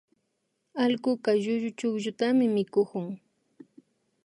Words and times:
Allkuka 0.83 1.29
llullu 1.41 1.69
chukllutami 1.79 2.45
mikukun 2.55 3.07